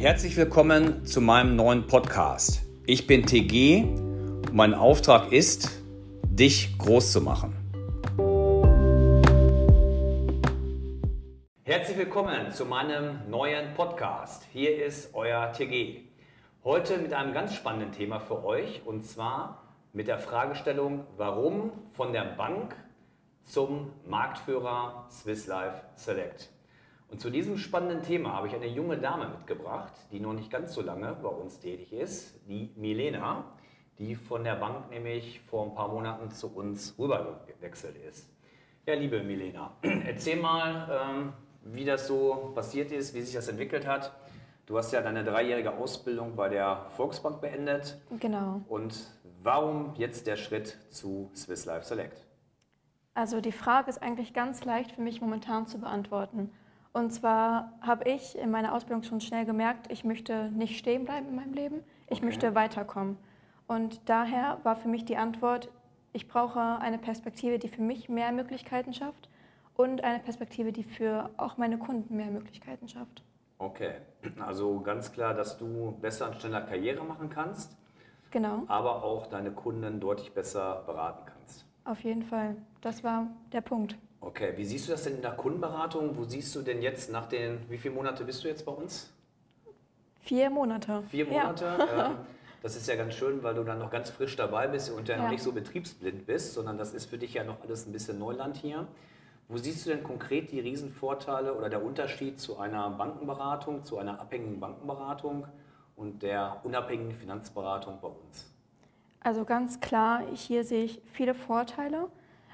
[0.00, 2.62] Herzlich willkommen zu meinem neuen Podcast.
[2.86, 5.82] Ich bin TG und mein Auftrag ist,
[6.24, 7.52] dich groß zu machen.
[11.64, 14.46] Herzlich willkommen zu meinem neuen Podcast.
[14.54, 16.00] Hier ist euer TG.
[16.64, 22.14] Heute mit einem ganz spannenden Thema für euch und zwar mit der Fragestellung, warum von
[22.14, 22.74] der Bank
[23.44, 26.48] zum Marktführer Swiss Life Select.
[27.10, 30.72] Und zu diesem spannenden Thema habe ich eine junge Dame mitgebracht, die noch nicht ganz
[30.72, 33.44] so lange bei uns tätig ist, die Milena,
[33.98, 38.30] die von der Bank nämlich vor ein paar Monaten zu uns rübergewechselt ist.
[38.86, 41.32] Ja, liebe Milena, erzähl mal, ähm,
[41.64, 44.12] wie das so passiert ist, wie sich das entwickelt hat.
[44.66, 48.00] Du hast ja deine dreijährige Ausbildung bei der Volksbank beendet.
[48.20, 48.60] Genau.
[48.68, 49.10] Und
[49.42, 52.24] warum jetzt der Schritt zu Swiss Life Select?
[53.14, 56.52] Also die Frage ist eigentlich ganz leicht für mich momentan zu beantworten.
[56.92, 61.28] Und zwar habe ich in meiner Ausbildung schon schnell gemerkt, ich möchte nicht stehen bleiben
[61.28, 62.26] in meinem Leben, ich okay.
[62.26, 63.16] möchte weiterkommen.
[63.68, 65.70] Und daher war für mich die Antwort,
[66.12, 69.28] ich brauche eine Perspektive, die für mich mehr Möglichkeiten schafft
[69.76, 73.22] und eine Perspektive, die für auch meine Kunden mehr Möglichkeiten schafft.
[73.58, 73.94] Okay,
[74.44, 77.76] also ganz klar, dass du besser und schneller Karriere machen kannst.
[78.32, 78.64] Genau.
[78.66, 81.64] Aber auch deine Kunden deutlich besser beraten kannst.
[81.84, 83.96] Auf jeden Fall, das war der Punkt.
[84.20, 86.16] Okay, wie siehst du das denn in der Kundenberatung?
[86.16, 89.10] Wo siehst du denn jetzt nach den, wie viele Monate bist du jetzt bei uns?
[90.20, 91.02] Vier Monate.
[91.10, 91.64] Vier Monate?
[91.96, 92.10] Ja.
[92.10, 92.16] Ähm,
[92.62, 95.16] das ist ja ganz schön, weil du dann noch ganz frisch dabei bist und ja,
[95.16, 97.92] ja noch nicht so betriebsblind bist, sondern das ist für dich ja noch alles ein
[97.92, 98.86] bisschen Neuland hier.
[99.48, 104.20] Wo siehst du denn konkret die Riesenvorteile oder der Unterschied zu einer Bankenberatung, zu einer
[104.20, 105.46] abhängigen Bankenberatung
[105.96, 108.50] und der unabhängigen Finanzberatung bei uns?
[109.20, 112.08] Also ganz klar, hier sehe ich viele Vorteile.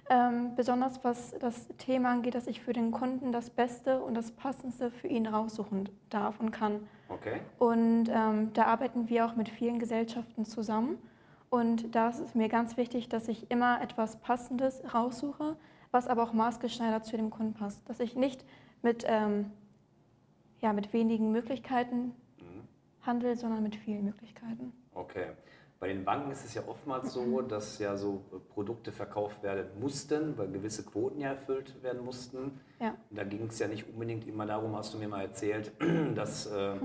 [0.08, 4.30] Ähm, besonders was das Thema angeht, dass ich für den Kunden das Beste und das
[4.30, 6.86] Passendste für ihn raussuchen darf und kann.
[7.08, 7.40] Okay.
[7.58, 10.98] Und ähm, da arbeiten wir auch mit vielen Gesellschaften zusammen.
[11.50, 15.56] Und da ist es mir ganz wichtig, dass ich immer etwas Passendes raussuche,
[15.90, 17.88] was aber auch maßgeschneidert zu dem Kunden passt.
[17.88, 18.44] Dass ich nicht
[18.82, 19.50] mit, ähm,
[20.60, 22.68] ja, mit wenigen Möglichkeiten mhm.
[23.02, 24.72] handle, sondern mit vielen Möglichkeiten.
[24.94, 25.26] Okay.
[25.78, 30.36] Bei den Banken ist es ja oftmals so, dass ja so Produkte verkauft werden mussten,
[30.38, 32.60] weil gewisse Quoten ja erfüllt werden mussten.
[32.80, 32.94] Ja.
[33.10, 35.72] Da ging es ja nicht unbedingt immer darum, hast du mir mal erzählt,
[36.14, 36.76] dass äh,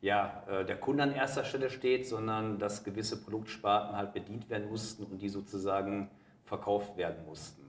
[0.00, 4.68] ja, äh, der Kunde an erster Stelle steht, sondern dass gewisse Produktsparten halt bedient werden
[4.68, 6.10] mussten und die sozusagen
[6.44, 7.62] verkauft werden mussten.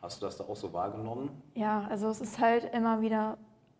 [0.00, 1.42] Hast du das da auch so wahrgenommen?
[1.54, 3.36] Ja, also es ist halt immer wieder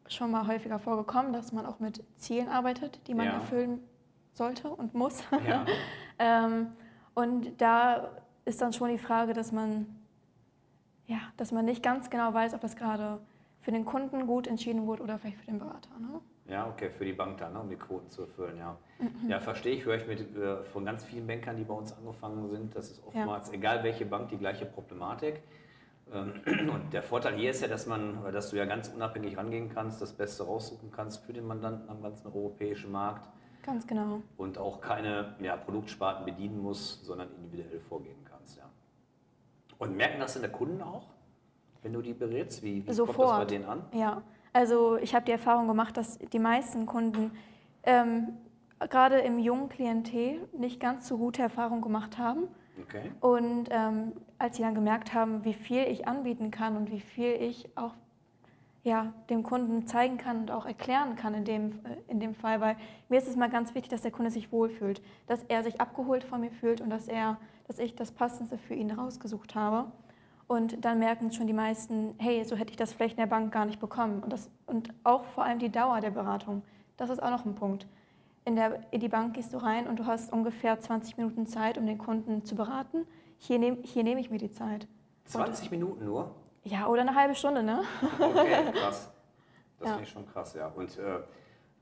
[0.09, 3.35] schon mal häufiger vorgekommen, dass man auch mit Zielen arbeitet, die man ja.
[3.35, 3.81] erfüllen
[4.33, 5.23] sollte und muss.
[5.47, 5.67] Ja.
[6.19, 6.69] ähm,
[7.15, 8.11] und da
[8.45, 9.87] ist dann schon die Frage, dass man,
[11.07, 13.21] ja, dass man nicht ganz genau weiß, ob das gerade
[13.61, 15.91] für den Kunden gut entschieden wurde oder vielleicht für den Berater.
[15.99, 16.21] Ne?
[16.47, 18.77] Ja, okay, für die Bank dann, ne, um die Quoten zu erfüllen, ja.
[18.99, 19.31] Mhm.
[19.31, 22.49] Ja, verstehe ich, höre ich mit, äh, von ganz vielen Bankern, die bei uns angefangen
[22.49, 23.55] sind, das ist oftmals, ja.
[23.55, 25.43] egal welche Bank, die gleiche Problematik.
[26.13, 26.33] Ähm,
[26.71, 30.03] und der Vorteil hier ist ja, dass man, dass du ja ganz unabhängig rangehen kannst,
[30.03, 33.29] das Beste raussuchen kannst für den Mandanten am ganzen europäischen Markt
[33.63, 34.23] Ganz genau.
[34.37, 38.57] Und auch keine ja, Produktsparten bedienen muss, sondern individuell vorgehen kannst.
[38.57, 38.65] Ja.
[39.79, 41.09] Und merken das denn der Kunden auch,
[41.83, 42.63] wenn du die berätst?
[42.63, 43.17] Wie, wie Sofort.
[43.17, 43.85] kommt das bei denen an?
[43.93, 44.23] Ja,
[44.53, 47.33] also ich habe die Erfahrung gemacht, dass die meisten Kunden
[47.85, 48.39] ähm,
[48.79, 52.49] gerade im jungen Klientel nicht ganz so gute Erfahrungen gemacht haben.
[52.83, 53.11] Okay.
[53.21, 57.33] Und ähm, als sie dann gemerkt haben, wie viel ich anbieten kann und wie viel
[57.33, 57.95] ich auch
[58.83, 62.61] ja, dem Kunden zeigen kann und auch erklären kann in dem, äh, in dem Fall,
[62.61, 62.77] weil
[63.09, 66.25] mir ist es mal ganz wichtig, dass der Kunde sich wohlfühlt, dass er sich abgeholt
[66.25, 67.37] von mir fühlt und dass, er,
[67.67, 69.91] dass ich das Passendste für ihn rausgesucht habe.
[70.47, 73.53] Und dann merken schon die meisten, hey, so hätte ich das vielleicht in der Bank
[73.53, 74.21] gar nicht bekommen.
[74.23, 76.63] Und, das, und auch vor allem die Dauer der Beratung,
[76.97, 77.87] das ist auch noch ein Punkt.
[78.45, 81.79] In, der, in die Bank gehst du rein und du hast ungefähr 20 Minuten Zeit,
[81.79, 83.07] um den Kunden zu beraten.
[83.39, 84.89] Hier nehme hier nehm ich mir die Zeit.
[85.27, 86.35] 20 und, Minuten nur?
[86.65, 87.83] Ja, oder eine halbe Stunde, ne?
[88.19, 89.11] Okay, krass.
[89.79, 89.95] Das ja.
[89.95, 90.69] finde ich schon krass, ja.
[90.69, 91.21] Und äh,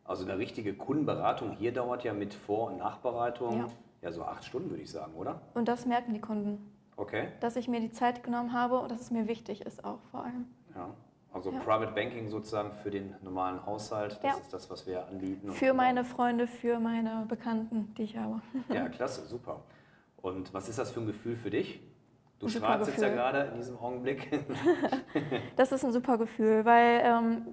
[0.04, 3.66] also eine richtige Kundenberatung hier dauert ja mit Vor- und Nachbereitung ja.
[4.02, 5.40] ja so acht Stunden, würde ich sagen, oder?
[5.54, 6.72] Und das merken die Kunden.
[6.96, 7.28] Okay.
[7.40, 10.24] Dass ich mir die Zeit genommen habe und dass es mir wichtig ist auch vor
[10.24, 10.46] allem.
[10.74, 10.88] Ja.
[11.32, 11.58] Also ja.
[11.60, 14.40] Private Banking sozusagen für den normalen Haushalt, das ja.
[14.40, 15.52] ist das, was wir anbieten.
[15.52, 18.40] Für meine Freunde, für meine Bekannten, die ich habe.
[18.72, 19.60] Ja, klasse, super.
[20.22, 21.80] Und was ist das für ein Gefühl für dich?
[22.40, 24.30] Du strahlst jetzt ja gerade in diesem Augenblick.
[25.56, 27.46] das ist ein super Gefühl, weil ähm,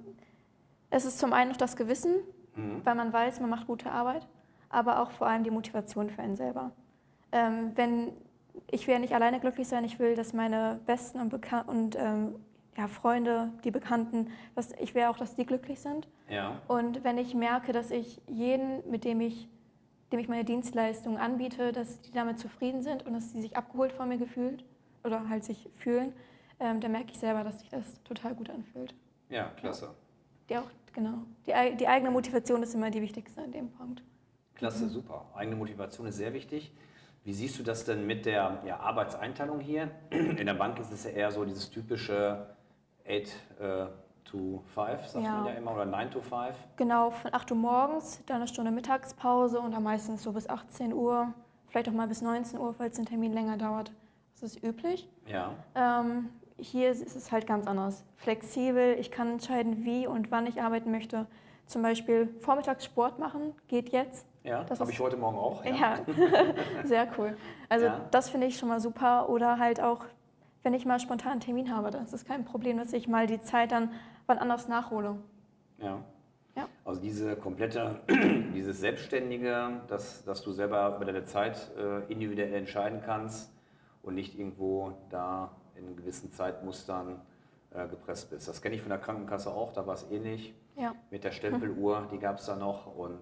[0.92, 2.16] es ist zum einen noch das Gewissen,
[2.56, 2.82] mhm.
[2.84, 4.28] weil man weiß, man macht gute Arbeit,
[4.70, 6.72] aber auch vor allem die Motivation für einen selber.
[7.32, 8.14] Ähm, wenn
[8.72, 11.96] ich will ja nicht alleine glücklich sein, ich will, dass meine Besten und, Bekan und
[11.98, 12.36] ähm,
[12.78, 16.08] ja, Freunde, die Bekannten, was, ich will auch, dass die glücklich sind.
[16.30, 16.62] Ja.
[16.68, 19.50] Und wenn ich merke, dass ich jeden, mit dem ich,
[20.12, 23.92] dem ich meine Dienstleistungen anbiete, dass die damit zufrieden sind und dass sie sich abgeholt
[23.92, 24.64] von mir gefühlt
[25.06, 26.14] oder halt sich fühlen,
[26.60, 28.94] ähm, dann merke ich selber, dass sich das total gut anfühlt.
[29.30, 29.94] Ja, klasse.
[30.50, 31.20] Die auch, genau.
[31.46, 34.04] Die, die eigene Motivation ist immer die wichtigste in dem Punkt.
[34.56, 35.26] Klasse, super.
[35.36, 36.72] Eigene Motivation ist sehr wichtig.
[37.24, 39.90] Wie siehst du das denn mit der ja, Arbeitseinteilung hier?
[40.12, 42.56] In der Bank ist es ja eher so dieses typische
[43.04, 43.12] 8
[43.60, 43.88] äh,
[44.24, 45.38] to 5, sagt Ja.
[45.38, 46.56] man ja immer, oder 9 to 5.
[46.78, 50.94] Genau, von 8 Uhr morgens, dann eine Stunde Mittagspause und dann meistens so bis 18
[50.94, 51.34] Uhr,
[51.68, 53.92] vielleicht auch mal bis 19 Uhr, falls ein Termin länger dauert.
[54.36, 55.10] Das ist üblich.
[55.28, 58.04] Ja, Ähm, hier ist es halt ganz anders.
[58.18, 61.26] Flexibel, ich kann entscheiden, wie und wann ich arbeiten möchte.
[61.68, 64.28] Zum Beispiel vormittags Sport machen, geht jetzt.
[64.44, 65.64] ja Das habe ich heute Morgen auch.
[65.66, 66.00] Ja,
[66.84, 67.38] sehr cool.
[67.70, 68.02] Also Ja.
[68.12, 69.30] das finde ich schon mal super.
[69.30, 70.06] Oder halt auch,
[70.64, 73.42] wenn ich mal spontan einen Termin habe, das ist kein Problem, dass ich mal die
[73.42, 73.92] Zeit dann
[74.28, 75.16] wann anders nachhole.
[75.80, 76.00] Ja.
[76.56, 76.68] Ja.
[76.86, 78.00] Also diese komplette,
[78.54, 83.52] dieses Selbstständige, dass, dass du selber über deine Zeit äh, individuell entscheiden kannst
[84.06, 87.20] und nicht irgendwo da in gewissen Zeitmustern
[87.72, 88.48] äh, gepresst bist.
[88.48, 90.54] Das kenne ich von der Krankenkasse auch, da war es ähnlich.
[90.78, 93.20] Ja, Mit der Stempeluhr, die gab es da noch und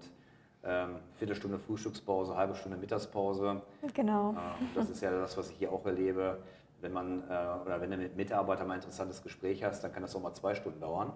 [0.63, 3.61] ähm, Viertelstunde Frühstückspause, halbe Stunde Mittagspause.
[3.93, 4.31] genau.
[4.31, 4.35] Äh,
[4.75, 6.41] das ist ja das, was ich hier auch erlebe.
[6.81, 10.01] Wenn man äh, oder wenn du mit Mitarbeitern mal ein interessantes Gespräch hast, dann kann
[10.01, 11.13] das auch mal zwei Stunden dauern.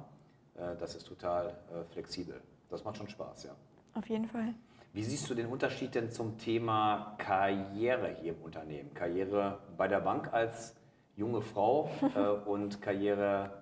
[0.56, 2.40] Äh, das ist total äh, flexibel.
[2.70, 3.52] Das macht schon Spaß, ja.
[3.94, 4.54] Auf jeden Fall.
[4.98, 8.92] Wie siehst du den Unterschied denn zum Thema Karriere hier im Unternehmen?
[8.96, 10.76] Karriere bei der Bank als
[11.16, 13.62] junge Frau äh, und Karriere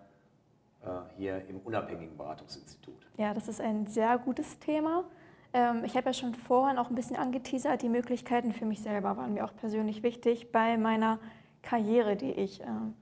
[0.81, 0.87] äh,
[1.17, 3.05] hier im unabhängigen Beratungsinstitut.
[3.17, 5.03] Ja, das ist ein sehr gutes Thema.
[5.51, 9.17] Ähm, ich habe ja schon vorhin auch ein bisschen angeteasert, die Möglichkeiten für mich selber
[9.17, 11.19] waren mir auch persönlich wichtig bei meiner
[11.63, 12.93] Karriere, die ich ähm,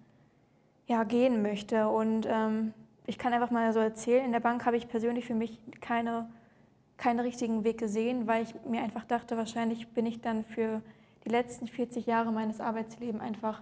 [0.87, 1.87] ja, gehen möchte.
[1.87, 2.73] Und ähm,
[3.05, 6.31] ich kann einfach mal so erzählen, in der Bank habe ich persönlich für mich keine,
[7.03, 10.81] keinen richtigen Weg gesehen, weil ich mir einfach dachte, wahrscheinlich bin ich dann für
[11.25, 13.61] die letzten 40 Jahre meines Arbeitslebens einfach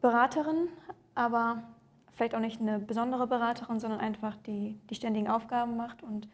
[0.00, 0.68] Beraterin,
[1.16, 1.64] aber
[2.12, 6.28] vielleicht auch nicht eine besondere Beraterin, sondern einfach die die ständigen Aufgaben macht und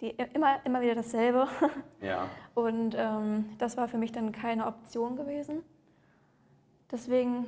[0.00, 1.46] die immer, immer wieder dasselbe.
[2.00, 5.62] Ja, Und ähm, das war für mich dann keine Option gewesen.
[6.90, 7.46] Deswegen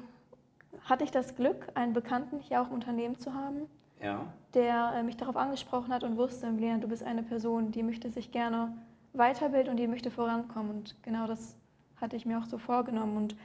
[0.85, 3.69] hatte ich das Glück, einen Bekannten hier auch im Unternehmen zu haben,
[4.03, 7.83] ja, der äh, mich darauf angesprochen hat und wusste, Lena, du bist eine Person, die
[7.83, 8.73] möchte sich gerne
[9.13, 10.71] weiterbilden und die möchte vorankommen.
[10.71, 11.57] Und genau das
[12.01, 13.17] hatte ich mir auch so vorgenommen.
[13.17, 13.37] Und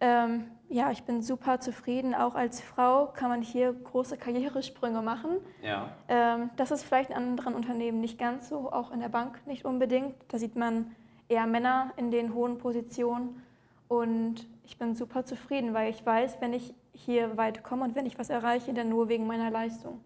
[0.00, 2.14] ähm, ja, ich bin super zufrieden.
[2.14, 5.30] Auch als Frau kann man hier große Karrieresprünge machen.
[5.62, 9.40] ja, Ähm, das ist vielleicht in anderen Unternehmen nicht ganz so, auch in der Bank
[9.46, 10.14] nicht unbedingt.
[10.28, 10.94] Da sieht man
[11.28, 13.42] eher Männer in den hohen Positionen.
[13.88, 18.06] Und ich bin super zufrieden, weil ich weiß, wenn ich hier weit komme und wenn
[18.06, 20.00] ich was erreiche, dann nur wegen meiner Leistung.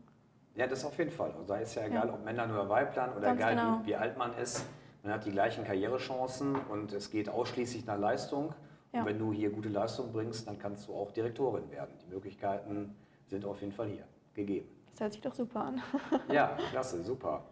[0.54, 1.30] Ja, das auf jeden Fall.
[1.38, 2.14] Und da ist ja egal, Ja.
[2.14, 3.80] ob Männer nur Weiblein oder Ganz egal, genau.
[3.82, 4.64] wie, wie alt man ist.
[5.04, 8.52] Man hat die gleichen Karrierechancen und es geht ausschließlich nach Leistung.
[8.92, 9.00] Ja.
[9.00, 11.90] Und wenn du hier gute Leistung bringst, dann kannst du auch Direktorin werden.
[12.04, 12.96] Die Möglichkeiten
[13.26, 14.04] sind auf jeden Fall hier
[14.34, 14.68] gegeben.
[14.90, 15.82] Das hört sich doch super an.
[16.32, 17.44] Ja, klasse, super.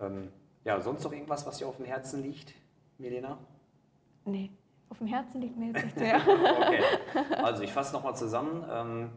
[0.00, 0.30] Ähm,
[0.64, 2.54] ja, sonst noch irgendwas, was dir auf dem Herzen liegt,
[2.98, 3.38] Milena?
[4.24, 4.50] Nee,
[4.90, 6.16] auf dem Herzen liegt mir jetzt nicht sehr.
[6.16, 6.80] Okay,
[7.42, 8.64] also ich fasse nochmal zusammen.
[8.70, 9.10] Ähm,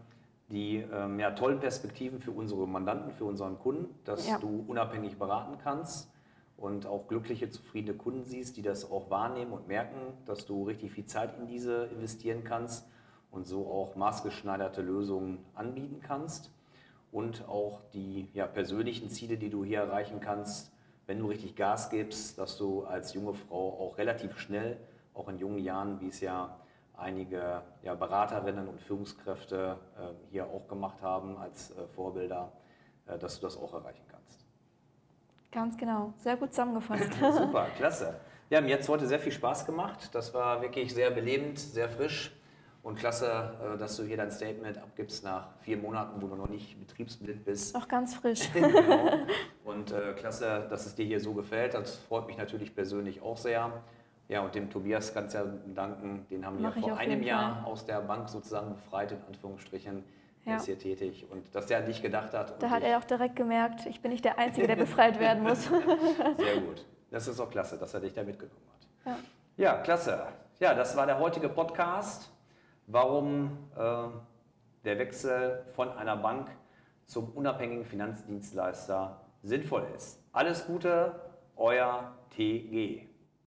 [0.50, 4.38] die ähm, ja, tollen Perspektiven für unsere Mandanten, für unseren Kunden, dass Ja.
[4.38, 6.12] du unabhängig beraten kannst
[6.58, 10.92] und auch glückliche, zufriedene Kunden siehst, die das auch wahrnehmen und merken, dass du richtig
[10.92, 12.86] viel Zeit in diese investieren kannst
[13.32, 16.52] und so auch maßgeschneiderte Lösungen anbieten kannst
[17.14, 20.74] und auch die ja, persönlichen Ziele, die du hier erreichen kannst,
[21.08, 24.76] wenn du richtig Gas gibst, dass du als junge Frau auch relativ schnell,
[25.14, 26.58] auch in jungen Jahren, wie es ja
[26.98, 32.52] einige ja, Beraterinnen und Führungskräfte äh, hier auch gemacht haben als äh, Vorbilder,
[33.08, 34.46] äh, dass du das auch erreichen kannst.
[35.52, 37.10] Ganz genau, sehr gut zusammengefasst.
[37.20, 38.20] Super, klasse.
[38.50, 40.10] Ja, mir hat es heute sehr viel Spaß gemacht.
[40.14, 42.32] Das war wirklich sehr belebend, sehr frisch
[42.84, 46.50] und klasse, äh, dass du hier dein Statement abgibst nach vier Monaten, wo du noch
[46.50, 47.74] nicht betriebsblind bist.
[47.74, 48.52] Noch ganz frisch.
[48.54, 49.20] genau.
[49.64, 51.74] Und äh, klasse, dass es dir hier so gefällt.
[51.74, 53.72] Das freut mich natürlich persönlich auch sehr.
[54.32, 55.46] Ja, und dem Tobias kannst du ja
[55.76, 56.26] danken.
[56.30, 57.66] Den haben wir Mach ich vor einem Jahr Fall.
[57.74, 60.06] aus der Bank sozusagen befreit, in Anführungsstrichen.
[60.46, 60.58] Der Ja.
[60.58, 61.28] ist hier tätig.
[61.30, 62.64] Und dass der an dich gedacht hat.
[62.64, 65.66] Da hat er auch direkt gemerkt, ich bin nicht der Einzige, der befreit werden muss.
[66.38, 66.86] Sehr gut.
[67.10, 68.88] Das ist auch klasse, dass er dich da mitgenommen hat.
[69.06, 69.18] Ja.
[69.58, 70.24] Ja, klasse.
[70.62, 72.32] Ja, das war der heutige Podcast.
[72.88, 74.04] Warum äh,
[74.86, 76.48] der Wechsel von einer Bank
[77.04, 80.24] zum unabhängigen Finanzdienstleister sinnvoll ist.
[80.32, 81.20] Alles Gute,
[81.58, 83.10] euer TG.